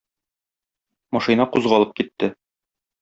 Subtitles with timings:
[1.17, 2.35] Машина кузгалып китте.